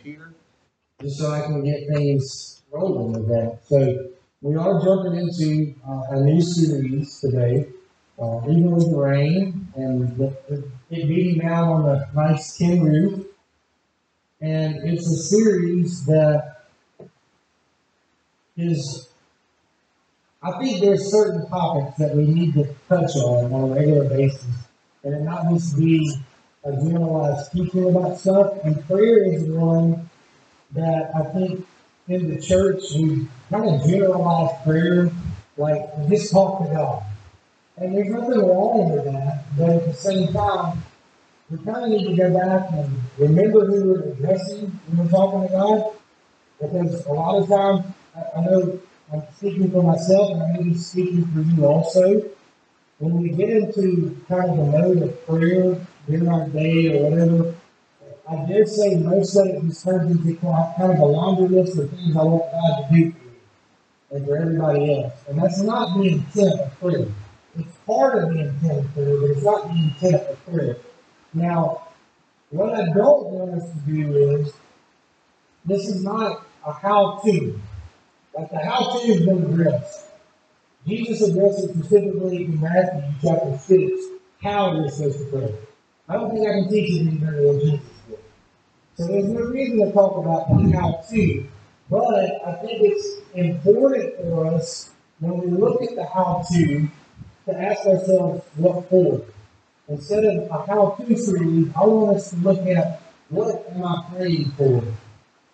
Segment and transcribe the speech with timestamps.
[0.00, 0.32] computer,
[1.02, 3.58] just so I can get things rolling with that.
[3.66, 4.08] So
[4.40, 7.66] we are jumping into uh, a new series today,
[8.20, 12.82] uh, even with the rain and the, the, it beating down on the nice tin
[12.82, 13.26] roof.
[14.40, 16.64] And it's a series that
[18.56, 19.08] is,
[20.42, 24.46] I think there's certain topics that we need to touch on on a regular basis.
[25.04, 26.14] And it not just be
[26.64, 28.58] a generalized teaching about stuff.
[28.64, 30.08] And prayer is one
[30.72, 31.66] that I think
[32.08, 35.10] in the church we kind of generalize prayer,
[35.56, 37.02] like just talk to God.
[37.76, 40.82] And there's nothing wrong with that, but at the same time,
[41.50, 45.48] we kind of need to go back and remember who we're addressing when we're talking
[45.48, 45.92] to God.
[46.60, 48.80] Because a lot of times, I, I know
[49.12, 52.30] I'm speaking for myself, and I may be speaking for you also.
[52.98, 57.54] When we get into kind of the mode of prayer during our day or whatever,
[58.28, 62.16] I dare say most of it just into kind of a laundry list of things
[62.16, 63.32] I want God to do for you
[64.12, 65.14] and for everybody else.
[65.28, 67.08] And that's not the intent of prayer.
[67.58, 70.76] It's part of the intent of prayer, but it's not the intent of prayer.
[71.34, 71.88] Now,
[72.50, 74.52] what I don't want us to do is,
[75.64, 77.60] this is not a how-to.
[78.34, 80.06] Like the how-to has been addressed.
[80.86, 83.92] Jesus addressed it specifically in Matthew chapter 6,
[84.42, 85.54] how we're supposed to pray.
[86.10, 87.80] I don't think I can teach you better than Jesus.
[88.96, 91.46] So there's no reason to talk about how-to,
[91.88, 96.88] but I think it's important for us when we look at the how-to
[97.46, 99.24] to ask ourselves what for.
[99.86, 104.50] Instead of a how-to series, I want us to look at what am I praying
[104.58, 104.82] for?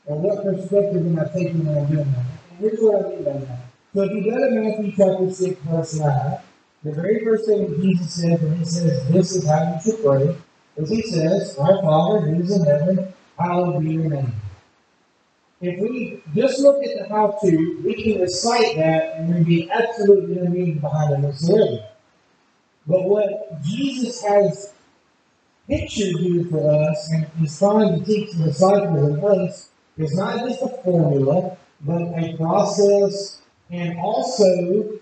[0.09, 2.25] And what perspective am I taking when I'm doing that?
[2.51, 3.59] And here's what I mean by that.
[3.93, 6.39] So if you go to Matthew chapter 6, verse 9,
[6.83, 10.37] the very first thing Jesus says when he says, This is how you should pray,
[10.77, 14.33] is he says, Our Father who is in heaven, hallowed be your name.
[15.61, 19.71] If we just look at the how to, we can recite that and there'd be
[19.71, 21.87] absolutely no meaning behind it whatsoever.
[22.87, 24.75] But what Jesus has
[25.67, 30.47] pictured here for us and is trying to teach the disciples in us is not
[30.47, 35.01] just a formula, but a process and also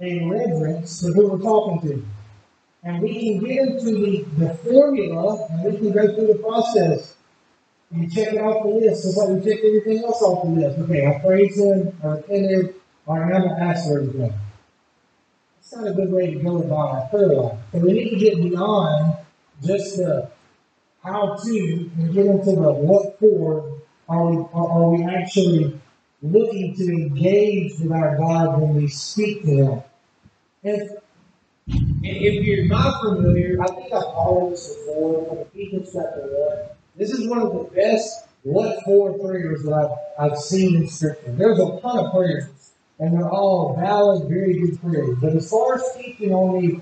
[0.00, 2.06] a reverence to who we're talking to.
[2.84, 7.14] And we can get into the, the formula and we can go through the process
[7.90, 10.78] and check it off the list just like we check everything else off the list.
[10.78, 12.74] Okay, I praise him, I repented,
[13.06, 14.32] or I'm going to ask for everything.
[15.58, 17.58] It's not a good way to go about our prayer life.
[17.72, 19.16] So we need to get beyond
[19.62, 20.30] just the
[21.02, 23.74] how to and get into the what for.
[24.08, 25.78] Are we, are we actually
[26.22, 29.82] looking to engage with our God when we speak to Him?
[30.62, 30.90] If,
[32.10, 36.58] if you're not familiar, I think I've told this before from Ephesians chapter 1.
[36.96, 39.72] This is one of the best what for prayers that
[40.18, 41.32] I've, I've seen in Scripture.
[41.32, 45.16] There's a ton of prayers and they're all valid, very good prayers.
[45.20, 46.80] But as far as teaching on the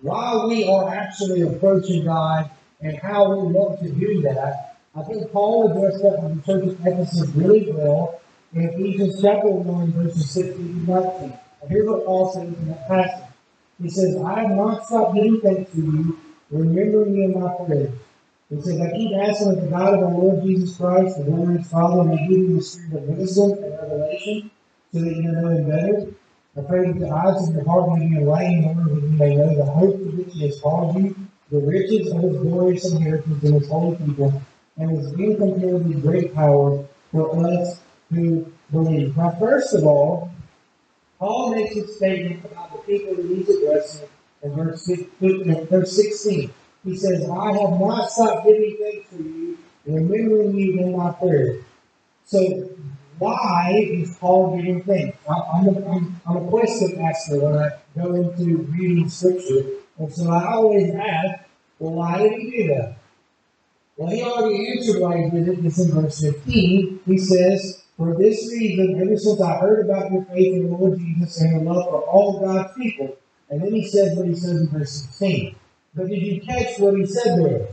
[0.00, 2.50] why we are actually approaching God
[2.80, 6.64] and how we want to do that, I think Paul addressed that in the church
[6.64, 8.20] of Ephesus really well
[8.54, 11.38] in Ephesians chapter 1, verses 16 to 19.
[11.62, 13.27] And here's what Paul says in that passage.
[13.80, 16.18] He says, I have not stopped giving thanks to you,
[16.50, 17.94] remembering you in my prayers.
[18.50, 21.70] He says, I keep asking that the God of our Lord Jesus Christ, the glorious
[21.70, 24.50] Father, may give you the spirit of wisdom and revelation
[24.92, 26.06] so that you may know him better.
[26.56, 29.36] I pray that the eyes of your heart may be enlightened order that you may
[29.36, 31.14] know the hope to which he has called you,
[31.52, 34.42] the riches of his glorious inheritance in his holy people,
[34.78, 37.80] and his incomparably great power for us
[38.10, 39.16] who believe.
[39.16, 40.32] Now, first of all,
[41.18, 44.08] Paul makes a statement about the people that he's addressing
[44.42, 44.90] in verse,
[45.20, 46.52] verse 16.
[46.84, 51.58] He says, I have not stopped giving thanks for you, remembering you in my prayer.
[52.24, 52.70] So
[53.18, 55.18] why is Paul giving thanks?
[55.28, 59.70] I, am a, I'm, I'm a question asker when I go into reading scripture.
[59.98, 61.44] And so I always ask,
[61.80, 62.96] well, why did he do that?
[63.96, 65.64] Well, he already answered why he did it.
[65.64, 67.00] It's in verse 15.
[67.04, 71.00] He says, For this reason, ever since I heard about your faith in the Lord
[71.00, 73.16] Jesus and your love for all God's people.
[73.50, 75.56] And then he says what he says in verse 16.
[75.96, 77.68] But did you catch what he said there?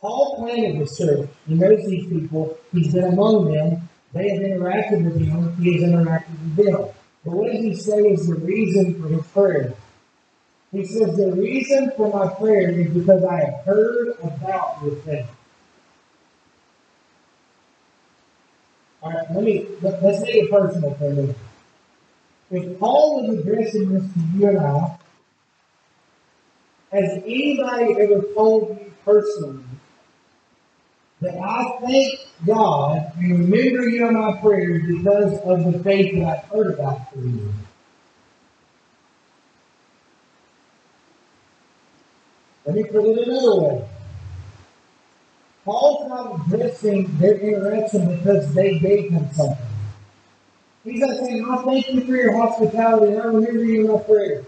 [0.00, 1.28] Paul planted this church.
[1.48, 2.56] He knows these people.
[2.70, 3.88] He's been among them.
[4.12, 5.56] They have interacted with him.
[5.56, 6.88] He has interacted with them.
[7.24, 9.74] But what does he say is the reason for his prayer?
[10.70, 15.26] He says, The reason for my prayer is because I have heard about your faith.
[19.02, 21.36] All right, let me let, us make it personal for a minute.
[22.50, 24.98] If Paul was addressing this to you and I,
[26.92, 29.62] has anybody ever told you personally
[31.20, 36.24] that I thank God and remember you in my prayers because of the faith that
[36.24, 37.52] I've heard about for you.
[42.64, 43.88] Let me put it another way.
[45.68, 49.66] Paul's not addressing their interaction because they gave him something.
[50.82, 54.00] He's not saying, I thank you for your hospitality and I remember you in my
[54.00, 54.46] prayer.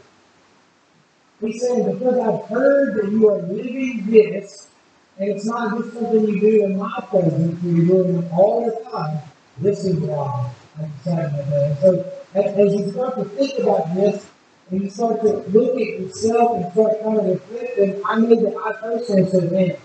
[1.42, 4.70] He's saying, because I've heard that you are living this,
[5.18, 8.90] and it's not just something you do in my presence, you're doing it all the
[8.90, 9.18] time,
[9.58, 11.78] this is why I'm excited about that.
[11.82, 14.26] So as, as you start to think about this,
[14.70, 18.56] and you start to look at yourself and start kind of reflecting, I know that
[18.56, 19.76] I personally said, man,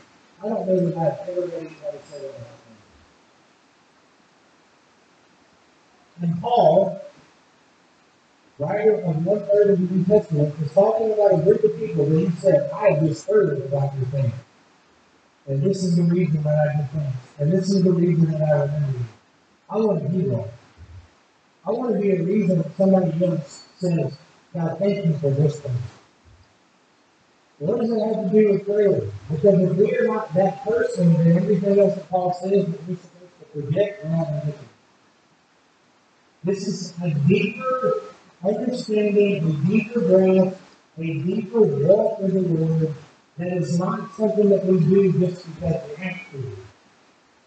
[0.44, 2.56] I don't know that I've ever really tried to say that.
[6.22, 7.02] And Paul,
[8.58, 12.06] writer of one third of the New Testament, is talking about a group of people
[12.06, 14.32] that he said, I have just heard about your thing.
[15.48, 17.18] And this is the reason that I give thanks.
[17.40, 19.06] And this is the reason that I remember you.
[19.70, 20.50] I want to be that.
[21.68, 24.18] I want to be a reason that somebody else says,
[24.54, 25.76] God, thank you for this thing.
[27.60, 29.12] What does it have to do with prayer?
[29.30, 32.96] Because if we are not that person, then everything else that Paul says that we're
[32.96, 34.54] supposed to project around the
[36.44, 38.04] This is a deeper
[38.44, 40.60] understanding, a deeper grasp,
[41.00, 42.94] a deeper walk with the Lord
[43.38, 46.58] that is not something that we do just because we have to.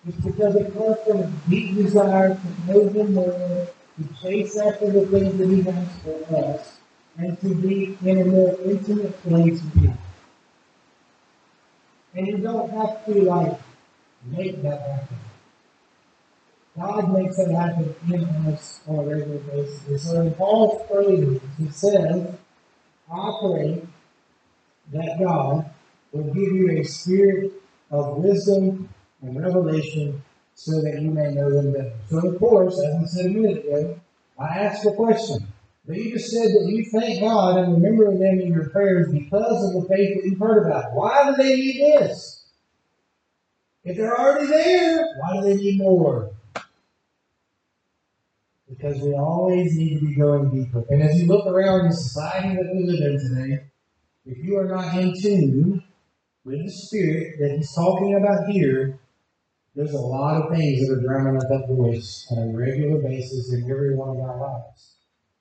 [0.06, 4.90] It's because it comes from a deep desire to know Him more, to chase after
[4.90, 6.76] the things that He has for us,
[7.16, 9.98] and to be in a more intimate place with Him.
[12.18, 13.60] And you don't have to like
[14.24, 15.16] make that happen.
[16.76, 20.02] God makes it happen in us on a regular basis.
[20.02, 22.34] So in Paul's prayers, he says,
[23.12, 23.82] I pray
[24.94, 25.70] that God
[26.10, 27.52] will give you a spirit
[27.92, 28.88] of wisdom
[29.22, 30.20] and revelation
[30.56, 31.92] so that you may know them better.
[32.10, 34.00] So of course, as I said a minute ago,
[34.36, 35.46] I asked the question.
[35.88, 39.74] But you just said that you thank God and remember them in your prayers because
[39.74, 40.92] of the faith that you've heard about.
[40.92, 42.44] Why do they need this?
[43.84, 46.30] If they're already there, why do they need more?
[48.68, 50.84] Because we always need to be going deeper.
[50.90, 53.64] And as you look around the society that we live in today,
[54.26, 55.82] if you are not in tune
[56.44, 59.00] with the Spirit that He's talking about here,
[59.74, 63.54] there's a lot of things that are drowning out that voice on a regular basis
[63.54, 64.97] in every one of our lives.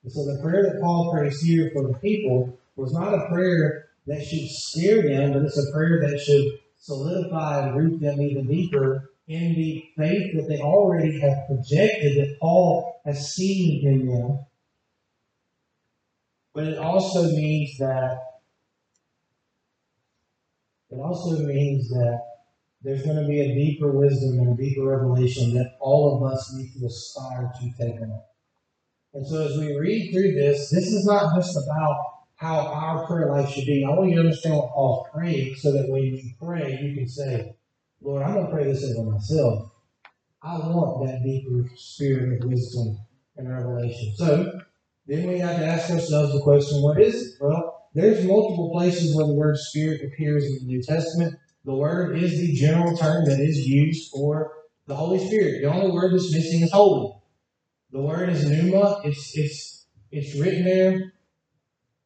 [0.08, 3.88] And so the prayer that Paul prays here for the people was not a prayer
[4.06, 8.46] that should scare them, but it's a prayer that should solidify and root them even
[8.46, 14.46] deeper in the faith that they already have projected that Paul has seen in them.
[16.54, 18.18] But it also means that
[20.88, 22.22] it also means that
[22.80, 26.54] there's going to be a deeper wisdom and a deeper revelation that all of us
[26.54, 28.22] need to aspire to take on.
[29.14, 31.96] And so as we read through this, this is not just about
[32.36, 33.84] how our prayer life should be.
[33.84, 37.08] I want you to understand what Paul's praying so that when you pray, you can
[37.08, 37.54] say,
[38.00, 39.72] Lord, I'm going to pray this over myself.
[40.42, 42.98] I want that deeper spirit of wisdom
[43.36, 44.14] and revelation.
[44.16, 44.60] So
[45.06, 47.32] then we have to ask ourselves the question, what is it?
[47.40, 51.34] Well, there's multiple places where the word spirit appears in the New Testament.
[51.64, 54.52] The word is the general term that is used for
[54.86, 55.62] the Holy Spirit.
[55.62, 57.17] The only word that's missing is holy.
[57.90, 59.00] The word is pneuma.
[59.04, 61.12] It's it's it's written there.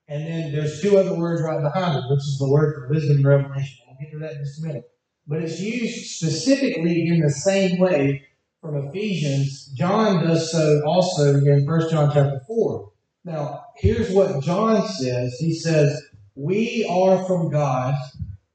[0.09, 3.17] And then there's two other words right behind it, which is the word for wisdom
[3.19, 3.79] and revelation.
[3.89, 4.91] I'll get to that in just a minute.
[5.27, 8.27] But it's used specifically in the same way
[8.61, 9.67] from Ephesians.
[9.75, 12.93] John does so also in 1 John chapter 4.
[13.25, 15.35] Now, here's what John says.
[15.39, 16.01] He says,
[16.35, 17.95] We are from God,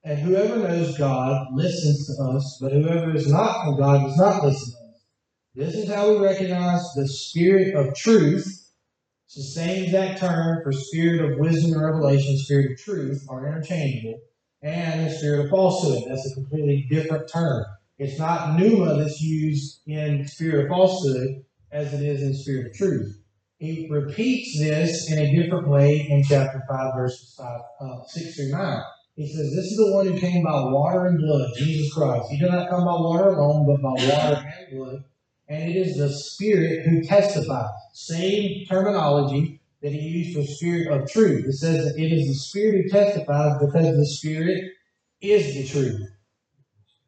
[0.04, 4.44] and whoever knows God listens to us, but whoever is not from God does not
[4.44, 4.77] listen.
[5.58, 8.46] This is how we recognize the spirit of truth.
[9.26, 13.48] It's the same exact term for spirit of wisdom and revelation, spirit of truth are
[13.48, 14.20] interchangeable,
[14.62, 16.04] and the spirit of falsehood.
[16.08, 17.66] That's a completely different term.
[17.98, 22.74] It's not pneuma that's used in spirit of falsehood as it is in spirit of
[22.78, 23.20] truth.
[23.58, 28.52] He repeats this in a different way in chapter 5, verses 5, uh, 6 through
[28.52, 28.84] 9.
[29.16, 32.30] He says, This is the one who came by water and blood, Jesus Christ.
[32.30, 35.04] He did not come by water alone, but by water and blood
[35.50, 37.70] and it is the Spirit who testifies.
[37.94, 41.46] Same terminology that he used for Spirit of truth.
[41.48, 44.72] It says that it is the Spirit who testifies because the Spirit
[45.22, 46.10] is the truth.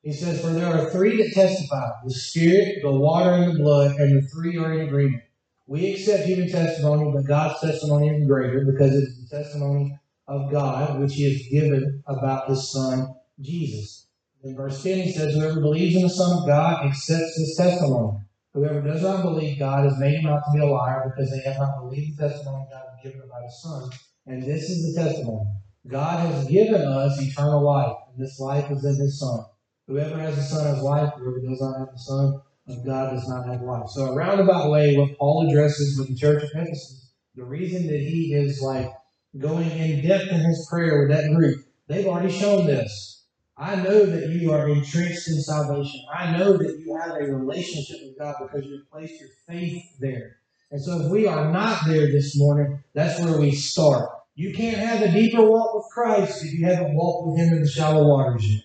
[0.04, 3.96] He says, For there are three that testify the Spirit, the water, and the blood,
[3.98, 5.24] and the three are in agreement.
[5.68, 10.52] We accept human testimony, but God's testimony is greater because it is the testimony of
[10.52, 14.08] God which He has given about His Son, Jesus.
[14.42, 18.20] In verse 10, he says, Whoever believes in the Son of God accepts his testimony.
[18.54, 21.50] Whoever does not believe God has made him out to be a liar because they
[21.50, 23.90] have not believed the testimony God has given about his Son.
[24.26, 25.46] And this is the testimony
[25.88, 29.46] God has given us eternal life, and this life is in his Son.
[29.88, 33.28] Whoever has the Son has life, whoever does not have the Son of God does
[33.28, 33.88] not have life.
[33.90, 38.00] So, a roundabout way, what Paul addresses with the church of Ephesus, the reason that
[38.00, 38.92] he is like
[39.38, 43.19] going in depth in his prayer with that group, they've already shown this.
[43.60, 46.02] I know that you are entrenched in salvation.
[46.14, 50.38] I know that you have a relationship with God because you've placed your faith there.
[50.72, 54.10] And so if we are not there this morning, that's where we start.
[54.36, 57.64] You can't have a deeper walk with Christ if you haven't walked with Him in
[57.64, 58.64] the shallow waters yet.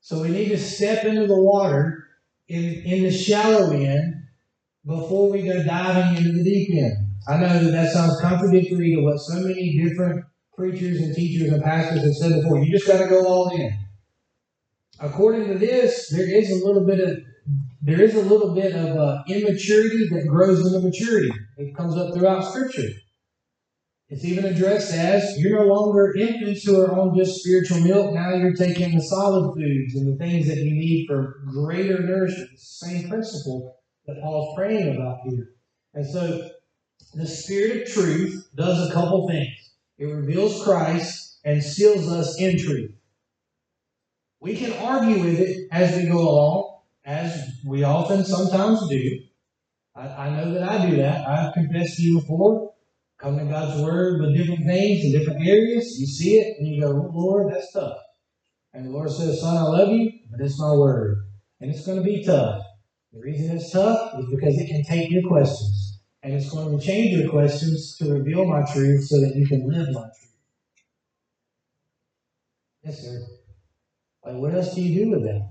[0.00, 2.08] So we need to step into the water
[2.48, 4.24] in, in the shallow end
[4.84, 6.96] before we go diving into the deep end.
[7.28, 10.24] I know that that sounds contradictory to what so many different
[10.58, 12.58] preachers and teachers and pastors have said before.
[12.58, 13.72] You just got to go all in.
[15.00, 17.18] According to this, there is a little bit of
[17.80, 21.30] there is a little bit of uh, immaturity that grows into maturity.
[21.56, 22.88] It comes up throughout Scripture.
[24.10, 28.12] It's even addressed as you're no longer infants who are on just spiritual milk.
[28.12, 32.50] Now you're taking the solid foods and the things that you need for greater nourishment.
[32.52, 35.50] It's the same principle that Paul's praying about here.
[35.94, 36.50] And so
[37.14, 39.67] the Spirit of truth does a couple things.
[39.98, 42.92] It reveals Christ and seals us in truth.
[44.40, 49.18] We can argue with it as we go along, as we often sometimes do.
[49.96, 51.26] I, I know that I do that.
[51.26, 52.74] I've confessed to you before.
[53.18, 55.98] Come to God's Word with different things in different areas.
[55.98, 57.98] You see it and you go, Lord, that's tough.
[58.72, 61.24] And the Lord says, Son, I love you, but it's my Word.
[61.60, 62.62] And it's going to be tough.
[63.12, 65.87] The reason it's tough is because it can take your questions
[66.22, 69.68] and it's going to change your questions to reveal my truth so that you can
[69.68, 70.34] live my truth.
[72.82, 73.20] Yes, sir.
[74.24, 75.50] Like, what else do you do with that?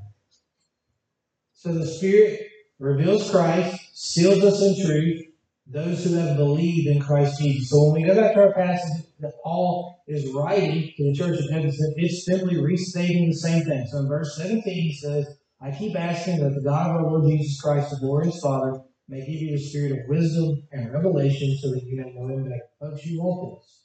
[1.53, 2.41] So the Spirit
[2.79, 5.23] reveals Christ, seals us in truth,
[5.65, 7.69] those who have believed in Christ Jesus.
[7.69, 11.39] So when we go back to our passage that Paul is writing to the church
[11.39, 13.85] of Ephesus, it's simply restating the same thing.
[13.87, 15.27] So in verse 17, he says,
[15.59, 19.19] I keep asking that the God of our Lord Jesus Christ, the glorious Father, may
[19.19, 22.61] give you the spirit of wisdom and revelation so that you may know him better.
[22.79, 23.83] Folks, you want this.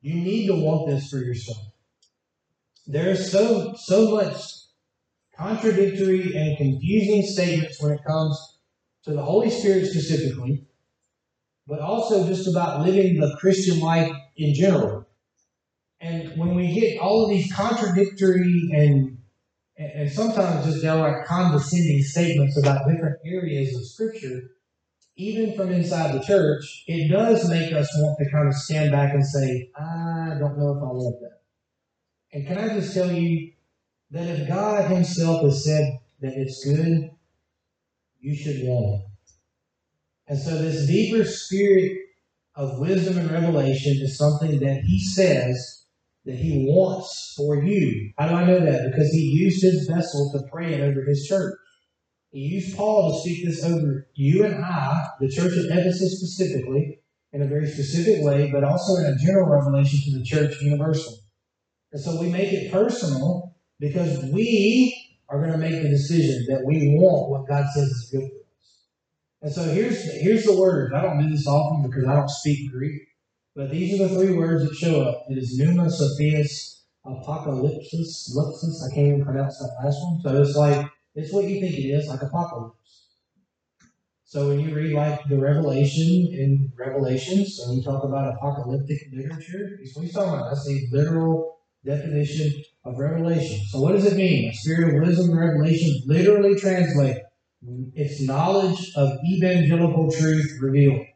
[0.00, 1.58] You need to want this for yourself.
[2.86, 4.40] There's so so much
[5.36, 8.58] contradictory and confusing statements when it comes
[9.04, 10.66] to the Holy Spirit specifically,
[11.66, 15.06] but also just about living the Christian life in general.
[16.00, 19.17] And when we get all of these contradictory and
[19.78, 24.50] and, sometimes just downright condescending statements about different areas of Scripture,
[25.16, 29.14] even from inside the church, it does make us want to kind of stand back
[29.14, 31.40] and say, I don't know if I want that.
[32.32, 33.52] And can I just tell you
[34.10, 37.10] that if God Himself has said that it's good,
[38.20, 39.06] you should want it.
[40.26, 41.98] And so, this deeper spirit
[42.54, 45.77] of wisdom and revelation is something that He says
[46.28, 48.12] that he wants for you.
[48.18, 48.90] How do I know that?
[48.90, 51.54] Because he used his vessel to pray it over his church.
[52.30, 57.00] He used Paul to speak this over you and I, the church of Ephesus specifically,
[57.32, 61.14] in a very specific way, but also in a general revelation to the church universal.
[61.92, 66.62] And so we make it personal because we are going to make the decision that
[66.66, 68.76] we want what God says is good for us.
[69.40, 70.92] And so here's here's the word.
[70.92, 73.07] I don't do this often because I don't speak Greek.
[73.58, 75.24] But these are the three words that show up.
[75.28, 78.30] It is Pneuma Sophias Apocalypsis.
[78.36, 78.86] Lipsis.
[78.86, 80.20] I can't even pronounce that last one.
[80.22, 83.08] So it's like, it's what you think it is, like apocalypse.
[84.22, 89.76] So when you read like the Revelation in Revelations, so we talk about apocalyptic literature,
[89.82, 90.50] it's what he's talking about.
[90.50, 93.58] That's the literal definition of revelation.
[93.70, 94.50] So what does it mean?
[94.50, 97.22] A spirit of wisdom and revelation, literally translated.
[97.94, 101.06] It's knowledge of evangelical truth revealed.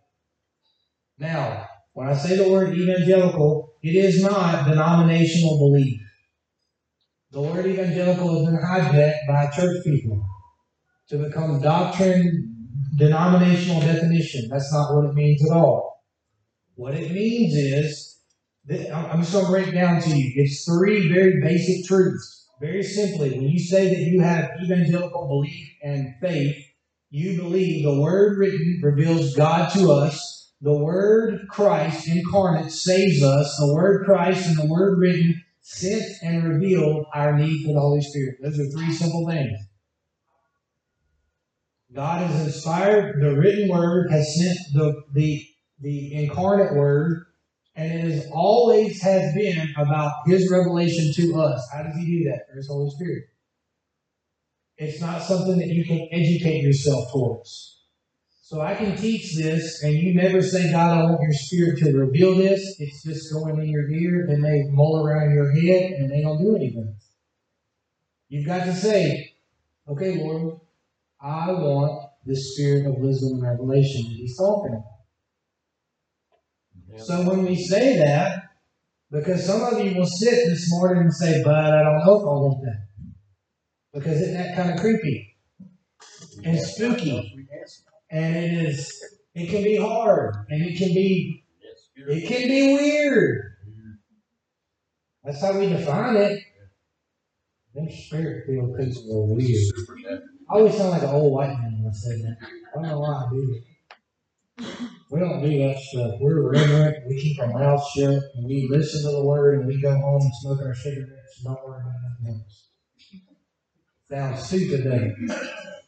[1.21, 6.01] Now, when I say the word evangelical, it is not denominational belief.
[7.33, 10.25] The word evangelical has been hijacked by church people
[11.09, 14.49] to become doctrine, denominational definition.
[14.51, 16.03] That's not what it means at all.
[16.75, 18.21] What it means is,
[18.67, 20.33] that, I'm just going to break down to you.
[20.37, 22.49] It's three very basic truths.
[22.61, 26.57] Very simply, when you say that you have evangelical belief and faith,
[27.11, 33.57] you believe the word written reveals God to us the Word Christ incarnate saves us.
[33.59, 38.01] The Word Christ and the Word written sent and revealed our need for the Holy
[38.01, 38.37] Spirit.
[38.41, 39.59] Those are three simple things.
[41.93, 45.45] God has inspired the written Word, has sent the, the,
[45.81, 47.27] the incarnate Word,
[47.75, 51.69] And it is always has been about his revelation to us.
[51.75, 52.47] How does he do that?
[52.49, 53.25] Through His Holy Spirit.
[54.77, 57.82] It's not something that you can educate yourself towards.
[58.53, 61.97] So I can teach this, and you never say, God, I want your spirit to
[61.97, 62.77] reveal this.
[62.81, 66.37] It's just going in your ear, and they mull around your head, and they don't
[66.37, 66.95] do anything.
[68.29, 69.33] You've got to say,
[69.89, 70.61] okay, Lord,
[71.19, 74.85] I want the spirit of wisdom and revelation that he's talking about.
[76.91, 77.03] Yeah.
[77.05, 78.51] So when we say that,
[79.11, 82.23] because some of you will sit this morning and say, but I don't know if
[82.23, 82.87] I want that.
[83.95, 85.37] Because isn't that kind of creepy
[86.45, 87.39] and spooky?
[88.13, 89.03] And it is
[89.35, 91.45] it can be hard and it can be
[91.97, 93.43] it can be weird.
[95.25, 96.41] That's how we define it.
[97.75, 100.23] Them spirit filled people are weird.
[100.51, 102.37] I always sound like an old white man when I say that.
[102.43, 103.65] I don't know why I do it.
[105.11, 106.15] We don't do that stuff.
[106.21, 107.09] We're reverent.
[107.09, 110.23] We keep our mouths shut and we listen to the word and we go home
[110.23, 112.69] and smoke our cigarettes and don't worry about nothing else.
[114.13, 115.27] Sounds stupid, doesn't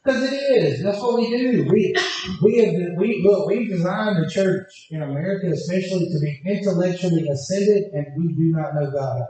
[0.03, 0.83] because it is.
[0.83, 1.69] That's what we do.
[1.71, 1.95] We
[2.43, 3.47] we have we look.
[3.47, 8.75] We've designed the church in America, especially, to be intellectually ascended, and we do not
[8.75, 9.21] know God.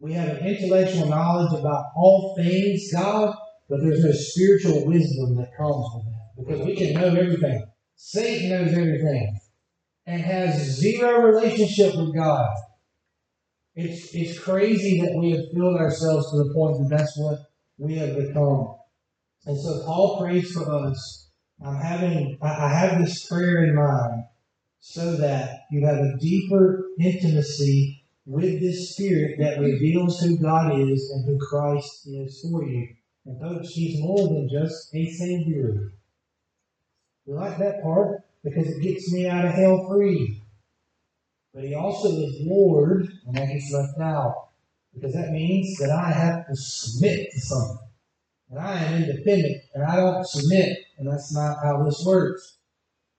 [0.00, 3.36] We have an intellectual knowledge about all things God,
[3.68, 7.66] but there's no spiritual wisdom that comes with that because we can know everything.
[7.96, 9.38] Satan knows everything
[10.06, 12.48] and has zero relationship with God.
[13.74, 17.38] It's it's crazy that we have filled ourselves to the point that that's what
[17.78, 18.76] we have become.
[19.46, 21.28] And so Paul prays for us.
[21.64, 24.24] I'm having, I have this prayer in mind
[24.80, 31.10] so that you have a deeper intimacy with this Spirit that reveals who God is
[31.14, 32.88] and who Christ is for you.
[33.24, 35.92] And folks, He's more than just a Savior.
[37.26, 40.41] We like that part because it gets me out of hell free.
[41.54, 44.48] But He also is Lord, and that gets left out
[44.94, 47.88] because that means that I have to submit to something
[48.52, 52.58] and I am independent, and I don't submit, and that's not how this works.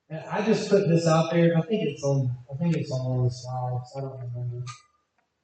[0.09, 1.57] And I just put this out there.
[1.57, 2.29] I think it's on.
[2.53, 3.93] I think it's on one of the slides.
[3.97, 4.63] I don't remember.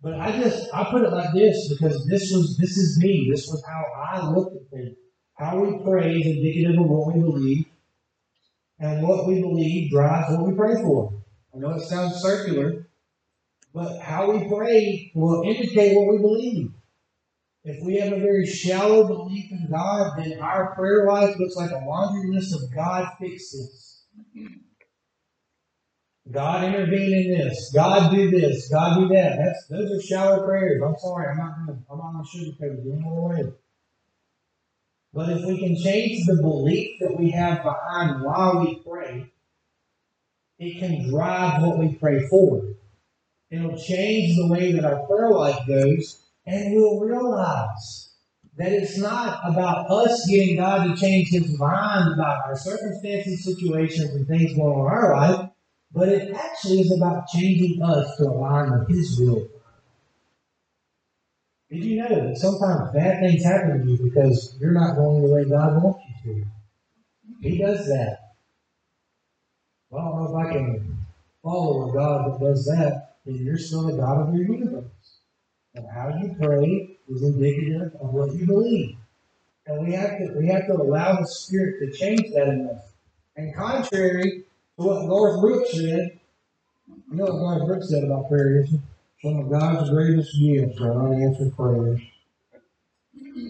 [0.02, 3.30] But I just I put it like this because this was this is me.
[3.32, 4.96] This was how I looked at things.
[5.34, 7.66] How we pray is indicative of what we believe,
[8.80, 11.19] and what we believe drives what we pray for.
[11.54, 12.90] I know it sounds circular,
[13.74, 16.72] but how we pray will indicate what we believe.
[17.64, 21.72] If we have a very shallow belief in God, then our prayer life looks like
[21.72, 24.06] a laundry list of God fixes.
[26.32, 27.72] God intervene in this.
[27.74, 28.70] God do this.
[28.70, 29.38] God do that.
[29.38, 30.82] That's those are shallow prayers.
[30.86, 33.44] I'm sorry, I'm not gonna I'm not gonna sugarcoat it any more way.
[35.12, 39.32] But if we can change the belief that we have behind why we pray,
[40.60, 42.62] it can drive what we pray for.
[43.50, 48.14] It'll change the way that our prayer life goes and we'll realize
[48.58, 54.14] that it's not about us getting God to change his mind about our circumstances, situations,
[54.14, 55.50] and things going on in our life,
[55.94, 59.48] but it actually is about changing us to align with his will.
[61.72, 65.34] Did you know that sometimes bad things happen to you because you're not going the
[65.34, 66.46] way God wants you to?
[67.42, 68.19] He does that.
[69.90, 70.98] Well, I don't know if I can
[71.42, 74.86] follow a God that does that, then you're still the God of your universe.
[75.76, 78.98] And how you pray is indicative of what you believe.
[79.66, 82.84] And we have to we have to allow the Spirit to change that in us.
[83.36, 84.44] And contrary
[84.78, 86.20] to what Garth Brooks said,
[86.88, 88.82] you know what Garth Brooks said about prayer, isn't
[89.24, 92.02] Some of God's greatest gifts are unanswered prayers.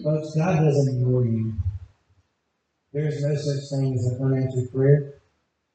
[0.04, 1.54] Folks, God doesn't ignore you.
[2.92, 5.19] There is no such thing as an unanswered prayer.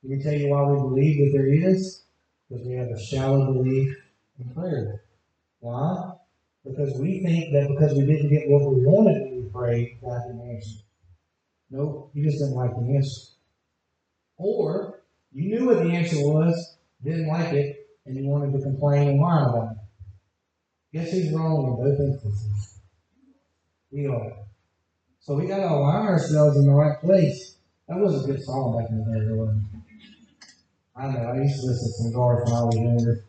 [0.08, 2.04] Let me tell you why we believe that there is.
[2.48, 3.96] Because we have a shallow belief
[4.40, 5.04] in prayer.
[5.60, 6.16] Why?
[6.66, 10.22] because we think that because we didn't get what we wanted when we prayed, God
[10.28, 10.80] didn't answer.
[11.70, 13.34] No, you just didn't like the answer.
[14.38, 19.10] Or you knew what the answer was, didn't like it, and you wanted to complain
[19.10, 19.78] and whine about it.
[20.94, 22.80] Guess who's wrong in both instances?
[23.92, 24.34] We are.
[25.20, 27.58] So we got to align ourselves in the right place.
[27.88, 29.75] That was a good song back in the day, wasn't?
[30.98, 31.20] I know.
[31.20, 33.26] I used to listen to some Garth when I was younger.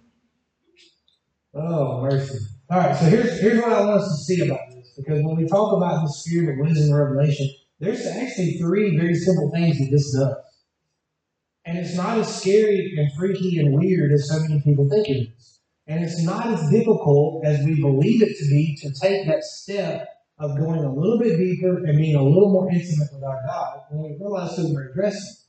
[1.55, 2.39] Oh, mercy.
[2.71, 5.37] All right, so here's here's what I want us to see about this, because when
[5.37, 7.49] we talk about the spirit of wisdom and revelation,
[7.81, 10.35] there's actually three very simple things that this does,
[11.65, 15.29] and it's not as scary and freaky and weird as so many people think it
[15.37, 19.43] is, and it's not as difficult as we believe it to be to take that
[19.45, 23.41] step of going a little bit deeper and being a little more intimate with our
[23.47, 25.46] God when we realize who we're addressing.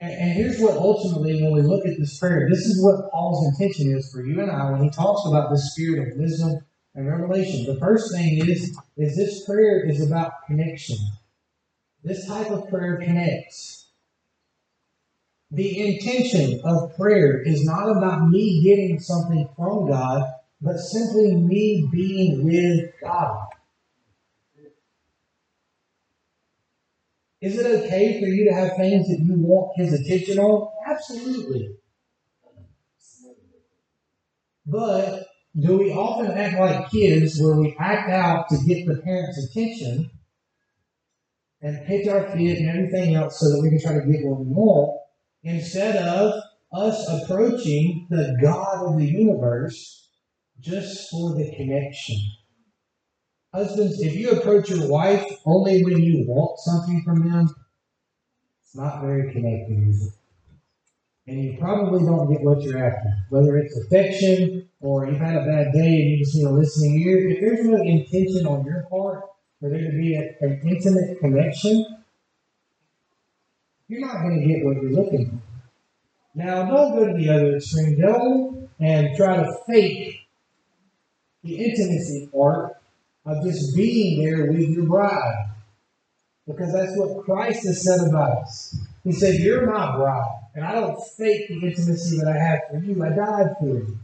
[0.00, 3.46] And, and here's what ultimately, when we look at this prayer, this is what Paul's
[3.48, 6.58] intention is for you and I when he talks about the spirit of wisdom
[6.94, 7.66] and revelation.
[7.66, 10.96] The first thing is, is this prayer is about connection.
[12.02, 13.88] This type of prayer connects.
[15.50, 20.22] The intention of prayer is not about me getting something from God,
[20.62, 23.48] but simply me being with God.
[27.40, 30.70] Is it okay for you to have things that you want his attention on?
[30.86, 31.76] Absolutely.
[34.66, 35.26] But
[35.58, 40.10] do we often act like kids where we act out to get the parents' attention
[41.62, 44.40] and pitch our fit and everything else so that we can try to get what
[44.40, 45.00] we want
[45.42, 50.08] instead of us approaching the God of the universe
[50.60, 52.16] just for the connection?
[53.52, 57.54] Husbands, if you approach your wife only when you want something from them,
[58.62, 60.12] it's not very connected, is it?
[61.26, 63.08] And you probably don't get what you're after.
[63.28, 67.00] Whether it's affection or you've had a bad day and you just need a listening
[67.02, 69.24] ear, if there's no intention on your part
[69.60, 71.84] for there to be a, an intimate connection,
[73.88, 75.40] you're not going to get what you're looking for.
[76.36, 78.00] Now, don't go to the other extreme.
[78.00, 80.20] Don't and try to fake
[81.42, 82.79] the intimacy part
[83.26, 85.46] of just being there with your bride.
[86.46, 88.76] Because that's what Christ has said about us.
[89.04, 92.78] He said, You're my bride, and I don't fake the intimacy that I have for
[92.78, 93.04] you.
[93.04, 93.98] I died for you.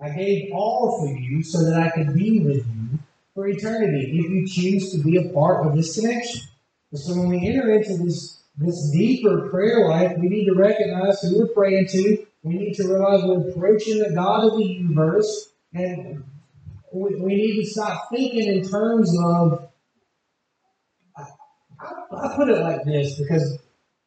[0.00, 2.98] I gave all for you so that I could be with you
[3.34, 6.42] for eternity if you choose to be a part of this connection.
[6.92, 11.38] So when we enter into this, this deeper prayer life, we need to recognize who
[11.38, 12.26] we're praying to.
[12.42, 16.24] We need to realize we're approaching the God of the universe, and
[16.96, 19.68] we, we need to stop thinking in terms of.
[21.16, 21.22] I,
[22.16, 23.58] I, put it like this because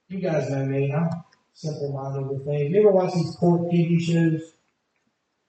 [0.07, 0.91] you guys know me.
[0.91, 1.09] I'm
[1.53, 2.71] simple minded with things.
[2.71, 4.53] You ever watch these court TV shows?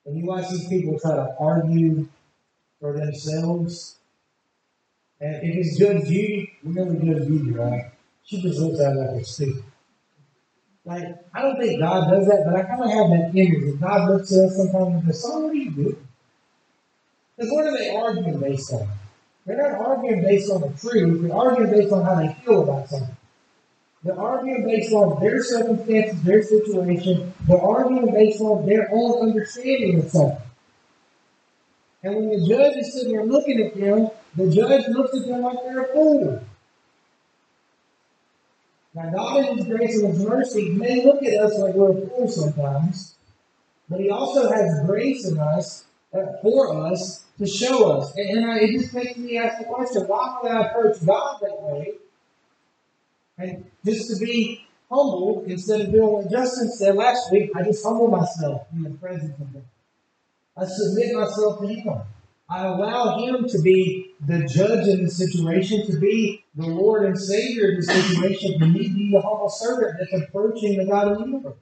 [0.04, 2.08] And you watch these people try to argue
[2.78, 3.96] for themselves.
[5.20, 7.92] And if it's Judge Judy, you know Judge Judy, right?
[8.24, 9.64] She just looks at it like a stupid.
[10.84, 13.80] Like, I don't think God does that, but I kind of have that image that
[13.80, 16.08] God looks at us sometimes and says, Son, what are you doing?
[17.40, 18.86] Because what are they arguing based on?
[19.46, 21.22] They're not arguing based on the truth.
[21.22, 23.16] They're arguing based on how they feel about something.
[24.04, 27.32] They're arguing based on their circumstances, their situation.
[27.48, 30.38] They're arguing based on their own understanding of something.
[32.02, 35.40] And when the judge is sitting there looking at them, the judge looks at them
[35.40, 36.44] like they're a fool.
[38.92, 42.06] Now, God in His grace and His mercy may look at us like we're a
[42.06, 43.14] fool sometimes,
[43.88, 48.12] but He also has grace in us Uh, for us to show us.
[48.16, 51.38] And, and I, it just makes me ask the question why would I approach God
[51.40, 51.92] that way?
[53.38, 57.84] And just to be humble instead of doing what Justin said last week, I just
[57.84, 59.64] humble myself in the presence of Him.
[60.56, 62.00] I submit myself to Him.
[62.50, 67.16] I allow Him to be the judge in the situation, to be the Lord and
[67.16, 71.18] Savior of the situation, and me be the humble servant that's approaching the God of
[71.18, 71.54] the universe.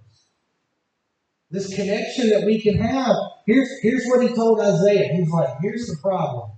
[1.51, 3.17] This connection that we can have.
[3.47, 5.15] Here's, here's what he told Isaiah.
[5.15, 6.51] He's like, here's the problem.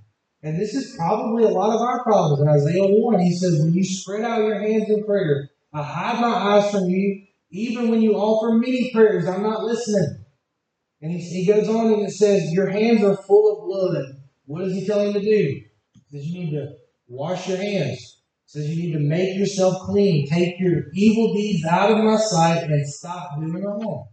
[0.43, 2.41] And this is probably a lot of our problems.
[2.41, 6.21] In Isaiah 1, he says, When you spread out your hands in prayer, I hide
[6.21, 7.27] my eyes from you.
[7.53, 10.25] Even when you offer many prayers, I'm not listening.
[11.03, 14.05] And he, he goes on and it says, Your hands are full of blood.
[14.47, 15.27] What does he tell him to do?
[15.27, 16.73] He says, You need to
[17.07, 18.23] wash your hands.
[18.47, 20.27] He says, You need to make yourself clean.
[20.27, 24.09] Take your evil deeds out of my sight and stop doing wrong.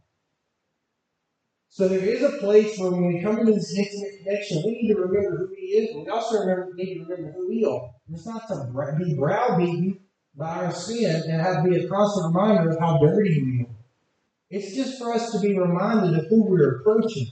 [1.77, 4.93] So there is a place where when we come into this intimate connection, we need
[4.95, 5.95] to remember who He is.
[5.95, 7.91] We also remember, need to remember who we are.
[8.11, 9.99] It's not to be browbeaten
[10.35, 13.75] by our sin and have to be a constant reminder of how dirty we are.
[14.49, 17.27] It's just for us to be reminded of who we're approaching,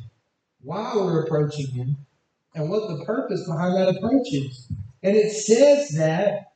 [0.62, 1.98] why we're approaching Him,
[2.54, 4.72] and what the purpose behind that approach is.
[5.02, 6.52] And it says that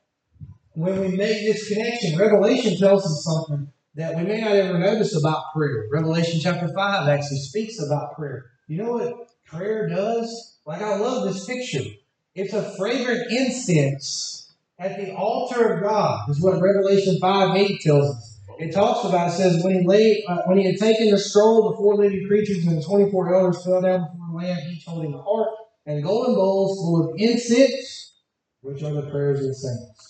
[0.73, 5.15] when we make this connection, Revelation tells us something that we may not ever notice
[5.15, 5.85] about prayer.
[5.91, 8.45] Revelation chapter 5 actually speaks about prayer.
[8.67, 10.57] You know what prayer does?
[10.65, 11.89] Like, I love this picture.
[12.35, 18.15] It's a fragrant incense at the altar of God, is what Revelation 5 8 tells
[18.15, 18.39] us.
[18.59, 21.69] It talks about, it says, when he, lay, uh, when he had taken the scroll,
[21.69, 25.13] the four living creatures and the 24 elders fell down before the Lamb, each holding
[25.13, 25.49] a harp
[25.85, 28.19] and golden bowls full of incense,
[28.61, 30.08] which are the prayers of the saints.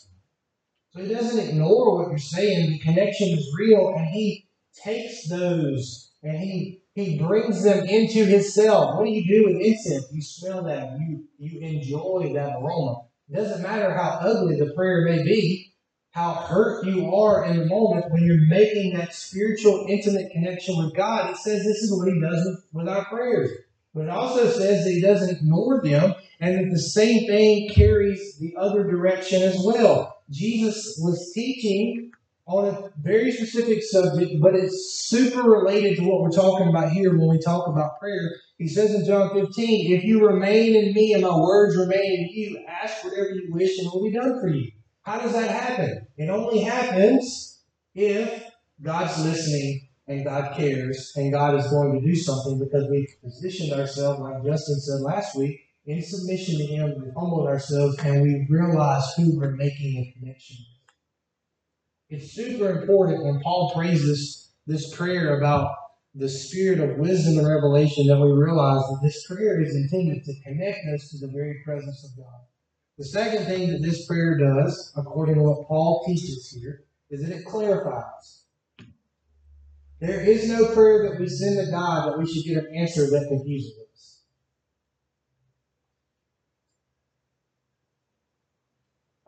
[0.99, 2.71] So he doesn't ignore what you're saying.
[2.71, 4.49] The connection is real, and he
[4.83, 8.97] takes those and he he brings them into his cell.
[8.97, 10.07] What do you do with incense?
[10.11, 10.97] You smell that.
[10.99, 13.03] You you enjoy that aroma.
[13.29, 15.73] It doesn't matter how ugly the prayer may be,
[16.11, 20.93] how hurt you are in the moment when you're making that spiritual, intimate connection with
[20.95, 21.29] God.
[21.29, 23.51] It says this is what He does with our prayers.
[23.93, 28.37] But it also says that He doesn't ignore them and that the same thing carries
[28.37, 30.18] the other direction as well.
[30.29, 32.11] Jesus was teaching
[32.45, 37.15] on a very specific subject, but it's super related to what we're talking about here
[37.15, 38.31] when we talk about prayer.
[38.57, 42.29] He says in John 15, If you remain in me and my words remain in
[42.31, 44.71] you, ask whatever you wish and it will be done for you.
[45.03, 46.07] How does that happen?
[46.17, 47.61] It only happens
[47.93, 48.43] if
[48.81, 53.79] God's listening and God cares and God is going to do something because we've positioned
[53.79, 55.59] ourselves, like Justin said last week,
[55.89, 56.93] in submission to Him.
[57.01, 62.21] We've humbled ourselves and we realize who we're making a connection with.
[62.21, 65.71] It's super important when Paul praises this prayer about
[66.13, 70.33] the spirit of wisdom and revelation that we realize that this prayer is intended to
[70.43, 72.41] connect us to the very presence of God.
[72.99, 77.35] The second thing that this prayer does, according to what Paul teaches here, is that
[77.35, 78.43] it clarifies.
[79.99, 83.09] There is no prayer that we send to God that we should get an answer
[83.09, 83.88] that confuses us.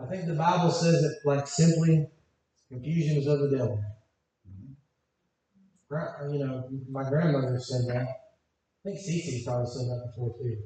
[0.02, 2.08] I think the Bible says it like simply
[2.72, 3.84] Confusion is of the devil.
[4.50, 6.34] Mm-hmm.
[6.34, 8.08] You know, my grandmother said that.
[8.08, 10.58] I think Cece probably said that before too.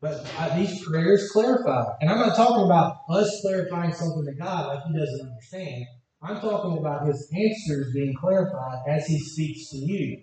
[0.00, 1.86] But I, these prayers clarify.
[2.00, 5.86] And I'm not talking about us clarifying something to God like He doesn't understand.
[6.22, 10.22] I'm talking about His answers being clarified as He speaks to you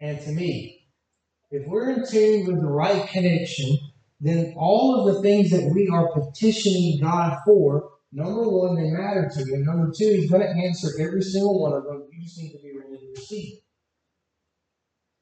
[0.00, 0.86] and to me.
[1.50, 3.78] If we're in tune with the right connection,
[4.20, 9.30] then all of the things that we are petitioning God for Number one, they matter
[9.34, 9.64] to you.
[9.64, 12.08] Number two, he's going to answer every single one of them.
[12.10, 13.58] You just need to be ready to receive.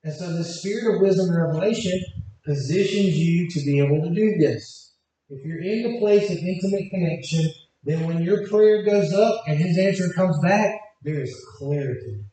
[0.05, 2.01] And so the spirit of wisdom and revelation
[2.45, 4.95] positions you to be able to do this.
[5.29, 7.51] If you're in the place of intimate connection,
[7.83, 12.25] then when your prayer goes up and his answer comes back, there is clarity.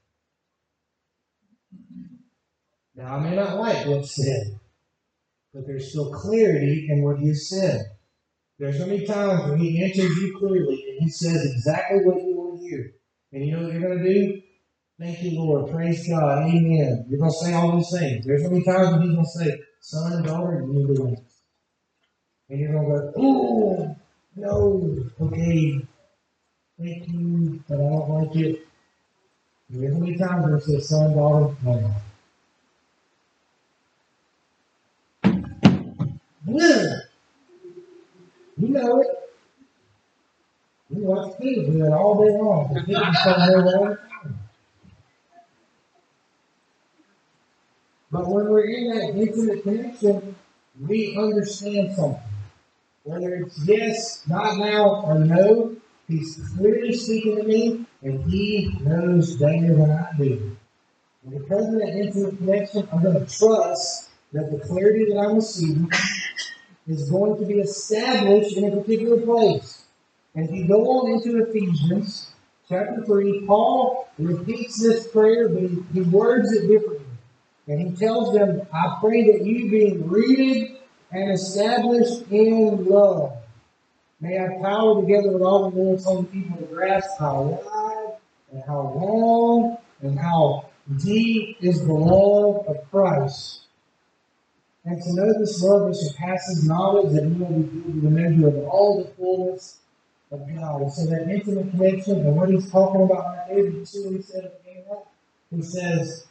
[2.93, 4.60] Now, I may not like what's said,
[5.53, 7.81] but there's still clarity in what he has said.
[8.59, 12.35] There's so many times when he answers you clearly and he says exactly what you
[12.35, 12.93] want to hear.
[13.31, 14.41] And you know what you're going to do?
[14.99, 15.71] Thank you, Lord.
[15.71, 16.43] Praise God.
[16.43, 17.05] Amen.
[17.09, 18.25] You're going to say all these things.
[18.25, 21.19] There's so many times when he's going to say, son daughter, you need to wait.
[22.49, 23.95] And you're going to go, oh,
[24.35, 25.79] no, okay,
[26.79, 28.67] thank you, but I don't like it.
[29.69, 31.95] There's so many times when he says, son, daughter, no.
[36.45, 36.99] Yeah.
[38.58, 39.08] You know it.
[40.89, 43.97] You watch it all day long.
[48.12, 50.36] But when we're in that intimate connection,
[50.79, 52.21] we understand something.
[53.03, 55.75] Whether it's yes, not now, or no,
[56.08, 60.58] He's clearly speaking to me, and He knows better than I do.
[61.23, 65.35] And because of that intimate connection, I'm going to trust that the clarity that I'm
[65.35, 65.89] receiving
[66.87, 69.85] is going to be established in a particular place.
[70.35, 72.31] And if you go on into Ephesians
[72.67, 77.05] chapter 3, Paul repeats this prayer, but he, he words it differently.
[77.67, 80.77] And he tells them, I pray that you being rooted
[81.11, 83.37] and established in love
[84.19, 88.17] may have power together with all the Lord's holy people to grasp how wide
[88.51, 90.69] and how long and how
[91.03, 93.62] deep is the love of Christ
[94.85, 98.67] and to know this love that surpasses knowledge, that we will be the measure of
[98.67, 99.79] all the fullness
[100.31, 100.91] of God.
[100.91, 104.21] So that intimate connection, and what he's talking about right there, you see what he
[104.21, 106.27] said at the He says,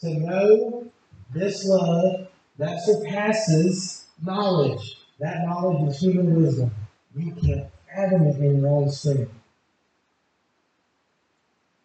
[0.00, 0.90] to know
[1.34, 4.96] this love that surpasses knowledge.
[5.18, 6.70] That knowledge is human wisdom.
[7.16, 9.32] You can't fathom it in your own strength.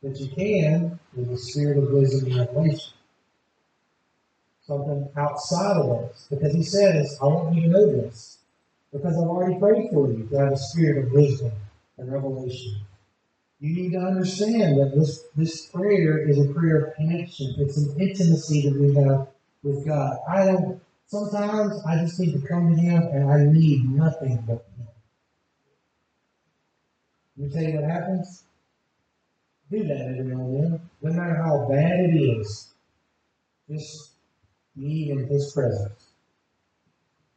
[0.04, 2.94] But you can with the spirit of wisdom and revelation
[4.66, 6.28] something outside of us.
[6.30, 8.40] Because he says, I want you to know this.
[8.92, 11.52] Because I've already prayed for you to have a spirit of wisdom
[11.98, 12.76] and revelation.
[13.60, 17.56] You need to understand that this, this prayer is a prayer of connection.
[17.58, 19.28] It's an intimacy that we have
[19.64, 20.18] with God.
[20.30, 24.66] I don't, sometimes I just need to come to Him and I need nothing but
[24.78, 24.88] Him.
[27.38, 28.44] Me tell you what happens.
[29.72, 30.90] Do that every now and then.
[31.02, 32.74] No matter how bad it is.
[33.70, 34.13] Just
[34.78, 36.14] be in His presence.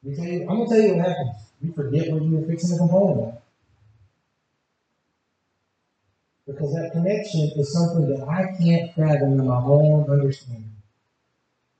[0.05, 1.37] I'm gonna tell you what happens.
[1.61, 3.43] You forget what you were fixing to complain about.
[6.47, 10.71] Because that connection is something that I can't fathom in my own understanding.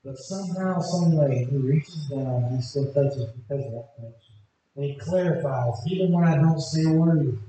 [0.03, 4.35] But somehow, some way, he reaches down and he still touches because of that connection.
[4.75, 7.39] And he clarifies, even when I don't say a word.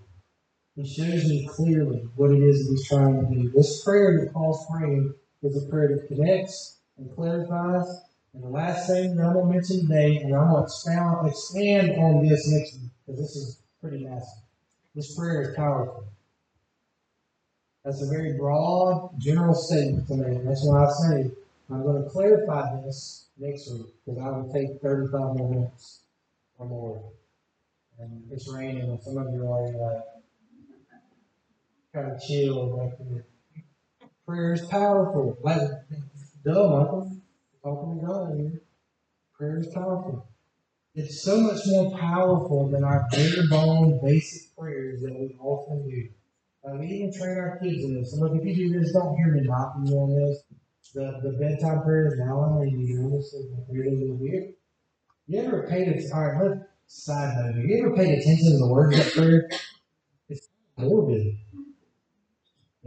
[0.77, 3.51] he shows me clearly what it is that he's trying to do.
[3.51, 8.03] This prayer that Paul's praying is a prayer that connects and clarifies.
[8.35, 11.93] And the last thing that I'm going to mention today, and I'm going to expand
[11.99, 14.43] on this next week, because this is pretty massive.
[14.95, 16.05] This prayer is powerful.
[17.85, 20.39] That's a very broad, general statement to me.
[20.45, 21.31] That's why I say
[21.71, 26.01] I'm going to clarify this next week, because I will take 35 more minutes
[26.59, 27.13] or more.
[27.99, 30.05] And it's raining, and some of you are already like,
[31.95, 32.77] kind of chill.
[32.77, 33.25] Like,
[34.27, 35.39] prayer is powerful.
[36.49, 37.13] Duh, Michael.
[37.63, 38.63] Talking to God here.
[39.37, 40.29] Prayer is powerful.
[40.95, 46.09] It's so much more powerful than our bare bone basic prayers that we often do.
[46.79, 48.13] We even train our kids in this.
[48.13, 50.43] And look, if you do this, don't hear me mocking you on this.
[50.95, 54.45] The, the bedtime prayer is now on you do this is really, really weird.
[55.27, 56.11] You ever paid attention?
[56.15, 57.65] All right, let side note.
[57.65, 59.49] You ever paid attention to the words of prayer?
[60.29, 61.37] It's morbid.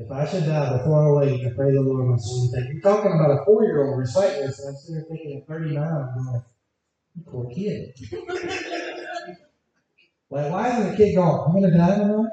[0.02, 2.74] If I should die before I wake, I pray the Lord my soul to take.
[2.74, 5.48] You're talking about a four year old reciting this, and I'm sitting there thinking at
[5.48, 6.42] 39, I'm like,
[7.16, 7.94] you poor kid.
[10.32, 12.30] like, why isn't the kid going, I'm going to die tonight?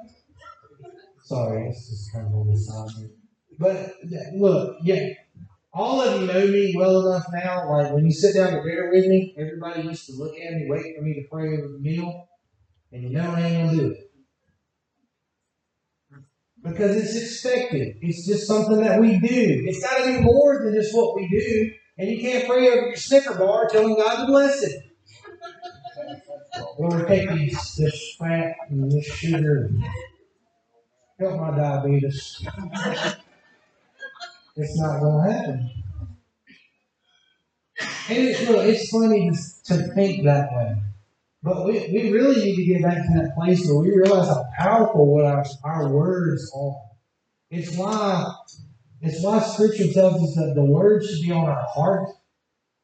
[1.24, 3.11] Sorry, it's just kind of on the side.
[3.59, 3.96] But
[4.35, 5.11] look, yeah,
[5.74, 7.70] all of you know me well enough now.
[7.70, 10.68] Like when you sit down to dinner with me, everybody used to look at me,
[10.70, 12.28] wait for me to pray over the meal,
[12.92, 14.08] and you know I ain't gonna do it
[16.68, 17.96] because it's expected.
[18.00, 19.64] It's just something that we do.
[19.66, 21.72] It's got to be more than just what we do.
[21.98, 24.83] And you can't pray over your Snicker bar telling God to bless it.
[26.78, 29.85] Lord, take these, this fat and this sugar and
[31.18, 32.46] help my diabetes.
[34.57, 35.70] It's not going to happen.
[38.09, 40.76] And it's, look, it's funny to, to think that way.
[41.42, 44.44] But we, we really need to get back to that place where we realize how
[44.59, 46.77] powerful what our, our words are.
[47.51, 48.27] It's why
[49.01, 52.09] it's why Scripture tells us that the word should be on our heart,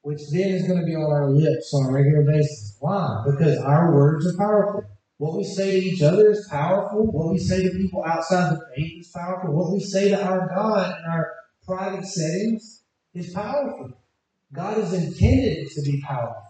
[0.03, 2.77] which then is going to be on our lips on a regular basis.
[2.81, 3.25] Why?
[3.27, 4.85] Because our words are powerful.
[5.19, 7.07] What we say to each other is powerful.
[7.07, 9.53] What we say to people outside the faith is powerful.
[9.55, 11.33] What we say to our God in our
[11.67, 12.83] private settings
[13.13, 13.99] is powerful.
[14.53, 16.43] God has intended it to be powerful.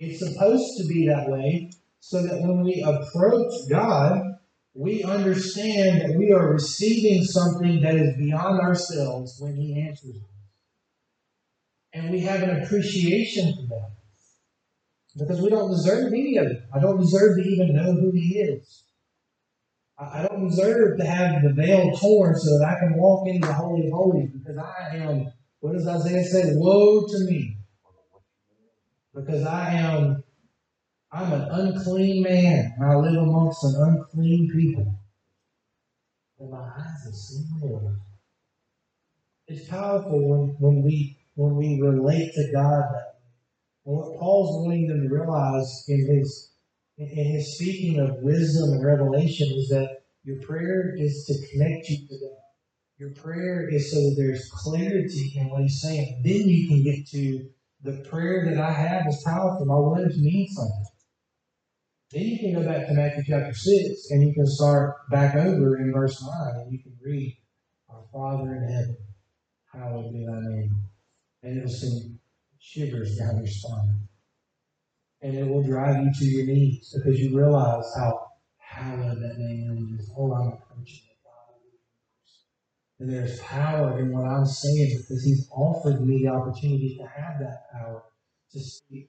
[0.00, 4.22] It's supposed to be that way so that when we approach God,
[4.78, 10.22] we understand that we are receiving something that is beyond ourselves when He answers us.
[11.92, 13.90] And we have an appreciation for that.
[15.18, 16.62] Because we don't deserve any of it.
[16.72, 18.84] I don't deserve to even know who He is.
[19.98, 23.54] I don't deserve to have the veil torn so that I can walk into the
[23.54, 25.26] Holy of Holies because I am,
[25.58, 26.52] what does Isaiah say?
[26.54, 27.56] Woe to me
[29.12, 30.22] because I am
[31.10, 34.94] I'm an unclean man, I live amongst an unclean people.
[36.38, 37.96] And my eyes have seen the Lord.
[39.46, 43.14] It's powerful when, when we when we relate to God that
[43.84, 46.52] what Paul's wanting them to realize in his
[46.98, 52.06] in his speaking of wisdom and revelation is that your prayer is to connect you
[52.06, 52.38] to God.
[52.98, 56.20] Your prayer is so that there's clarity in what he's saying.
[56.22, 57.48] Then you can get to
[57.82, 59.64] the prayer that I have is powerful.
[59.64, 60.84] My words mean something.
[62.10, 65.76] Then you can go back to Matthew chapter 6 and you can start back over
[65.76, 67.36] in verse 9 and you can read,
[67.90, 68.96] Our Father in heaven,
[69.72, 70.82] hallowed be thy name.
[71.42, 72.18] And it'll send
[72.58, 74.08] shivers down your spine.
[75.20, 79.96] And it will drive you to your knees because you realize how hallowed that name
[79.98, 80.10] is.
[80.16, 81.08] Oh, I'm approaching
[83.00, 87.38] and there's power in what I'm saying because He's offered me the opportunity to have
[87.40, 88.02] that power
[88.52, 89.08] to speak.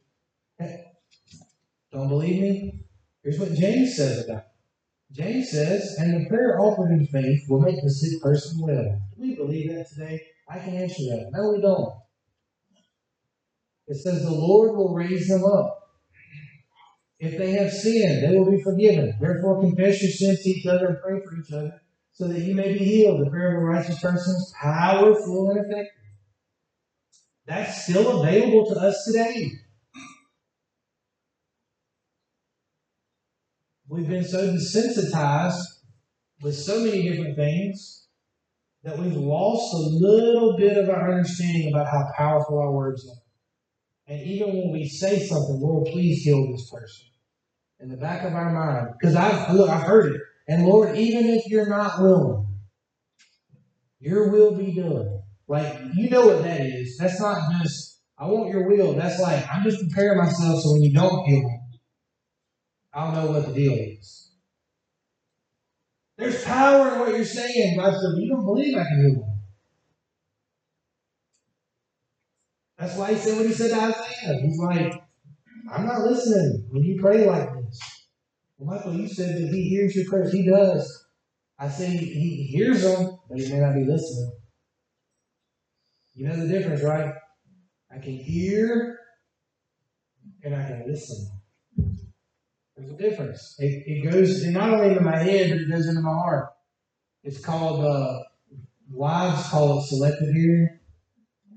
[1.91, 2.85] Don't believe me?
[3.23, 4.45] Here's what James says about it.
[5.11, 9.01] James says, and the prayer offered in faith will make the sick person well.
[9.15, 10.21] Do we believe that today?
[10.47, 11.31] I can answer that.
[11.33, 11.93] No, we don't.
[13.87, 15.75] It says the Lord will raise them up.
[17.19, 19.17] If they have sinned, they will be forgiven.
[19.19, 22.55] Therefore, confess your sins to each other and pray for each other so that you
[22.55, 23.25] may be healed.
[23.25, 25.91] The prayer of a righteous person is powerful and effective.
[27.45, 29.51] That's still available to us today.
[33.89, 35.63] We've been so desensitized
[36.43, 38.05] with so many different things
[38.83, 44.13] that we've lost a little bit of our understanding about how powerful our words are.
[44.13, 47.07] And even when we say something, Lord, please heal this person.
[47.79, 50.21] In the back of our mind, because I've I've heard it.
[50.47, 52.45] And Lord, even if you're not willing,
[53.99, 55.23] your will be done.
[55.47, 56.95] Like, you know what that is.
[56.99, 58.93] That's not just, I want your will.
[58.93, 61.58] That's like, I'm just preparing myself so when you don't heal
[62.93, 64.31] me, I'll know what the deal is.
[66.17, 67.77] There's power in what you're saying.
[67.77, 69.39] God said, You don't believe I can heal them.
[72.77, 74.39] That's why he said what he said to Isaiah.
[74.41, 74.93] He's like,
[75.71, 77.79] I'm not listening when you pray like this.
[78.57, 80.33] Well, Michael, you said that he hears your prayers.
[80.33, 81.05] He does.
[81.57, 84.31] I say he hears them, but he may not be listening.
[86.15, 87.13] You know the difference, right?
[87.91, 88.97] I can hear
[90.43, 91.29] and I can listen.
[92.79, 93.55] There's a difference.
[93.59, 96.49] It, it goes not only into my head, but it goes into my heart.
[97.23, 98.19] It's called, uh,
[98.89, 100.79] wives call it selective hearing,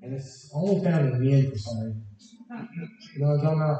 [0.03, 2.07] and it's only found in men for some reason.
[3.15, 3.79] You know what I'm talking about?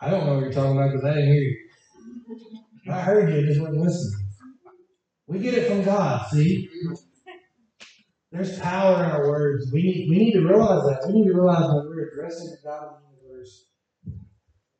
[0.00, 1.56] I don't know what you're talking about because I didn't hear you.
[2.90, 4.28] I heard you, I just wasn't listening.
[5.26, 6.70] We get it from God, see?
[8.32, 9.70] There's power in our words.
[9.72, 11.06] We need, we need to realize that.
[11.06, 13.02] We need to realize when we're addressing God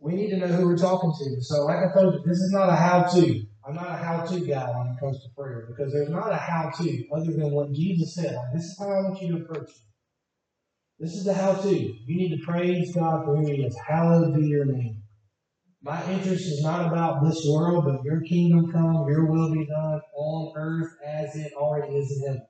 [0.07, 1.43] we need to know who we're talking to.
[1.43, 3.43] So, like I told you, this is not a how to.
[3.67, 6.37] I'm not a how to guy when it comes to prayer because there's not a
[6.37, 8.37] how to other than what Jesus said.
[8.37, 9.77] Like, this is how I want you to approach it.
[11.01, 11.77] This is the how to.
[11.77, 13.77] You need to praise God for who He is.
[13.85, 15.03] Hallowed be your name.
[15.83, 20.01] My interest is not about this world, but your kingdom come, your will be done
[20.17, 22.47] on earth as it already is in heaven.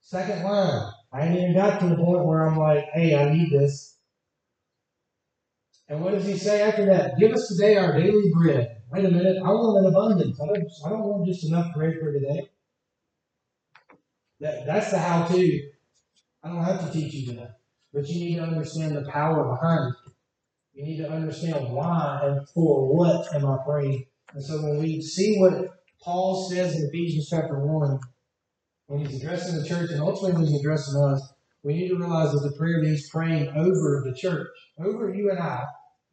[0.00, 0.92] Second line.
[1.12, 3.97] I ain't even got to the point where I'm like, hey, I need this.
[5.88, 7.18] And what does he say after that?
[7.18, 8.82] Give us today our daily bread.
[8.90, 10.38] Wait a minute, I want an abundance.
[10.40, 12.48] I don't, I don't want just enough bread for today.
[14.40, 15.70] That, that's the how to.
[16.42, 17.58] I don't have to teach you that.
[17.92, 20.12] But you need to understand the power behind it.
[20.74, 24.04] You need to understand why and for what am I praying.
[24.34, 25.68] And so when we see what
[26.02, 27.98] Paul says in Ephesians chapter 1,
[28.86, 31.32] when he's addressing the church and ultimately when he's addressing us,
[31.62, 34.46] we need to realize that the prayer he's praying over the church,
[34.78, 35.64] over you and I,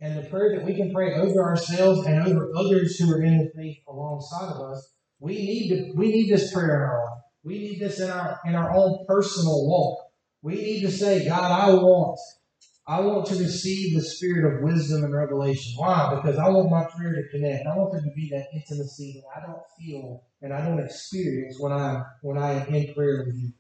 [0.01, 3.37] and the prayer that we can pray over ourselves and over others who are in
[3.37, 7.23] the faith alongside of us, we need to we need this prayer in our life.
[7.43, 9.99] We need this in our in our own personal walk.
[10.41, 12.19] We need to say, God, I want
[12.87, 15.73] I want to receive the spirit of wisdom and revelation.
[15.75, 16.13] Why?
[16.13, 17.65] Because I want my prayer to connect.
[17.65, 21.57] I want there to be that intimacy that I don't feel and I don't experience
[21.59, 23.53] when I when I am in prayer with you.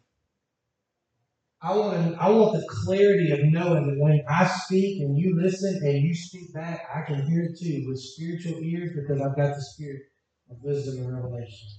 [1.61, 5.79] I want I want the clarity of knowing that when I speak and you listen
[5.83, 9.55] and you speak back, I can hear it too with spiritual ears because I've got
[9.55, 10.01] the spirit
[10.51, 11.69] of wisdom and revelation.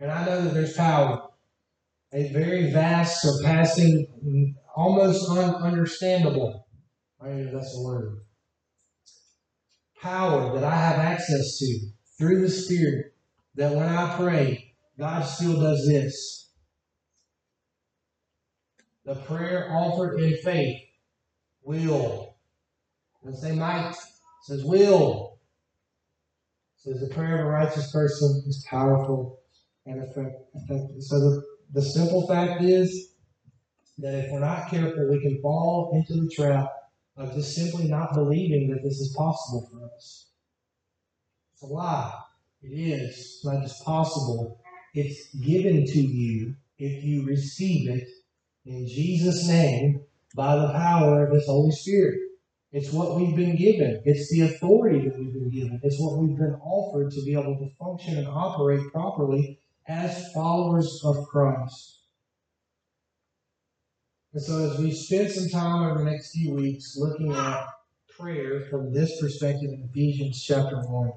[0.00, 1.28] And I know that there's power,
[2.12, 6.62] a very vast, surpassing, almost ununderstandable.
[7.20, 8.20] I mean, that's the word.
[10.00, 11.80] Power that I have access to
[12.16, 13.12] through the Spirit.
[13.56, 16.47] That when I pray, God still does this
[19.08, 20.82] the prayer offered in faith
[21.62, 22.36] will.
[23.24, 23.94] Doesn't say might,
[24.42, 25.38] says will.
[26.76, 29.40] says the prayer of a righteous person is powerful
[29.86, 31.02] and effective.
[31.02, 31.42] So the,
[31.72, 33.12] the simple fact is
[33.96, 36.68] that if we're not careful, we can fall into the trap
[37.16, 40.26] of just simply not believing that this is possible for us.
[41.54, 42.12] It's a lie.
[42.62, 43.16] It is.
[43.16, 44.60] It's not just possible.
[44.92, 48.06] It's given to you if you receive it
[48.68, 50.04] in Jesus' name
[50.36, 52.18] by the power of His Holy Spirit.
[52.70, 54.02] It's what we've been given.
[54.04, 55.80] It's the authority that we've been given.
[55.82, 59.58] It's what we've been offered to be able to function and operate properly
[59.88, 62.02] as followers of Christ.
[64.34, 67.66] And so, as we spend some time over the next few weeks looking at
[68.18, 71.10] prayer from this perspective in Ephesians chapter 1,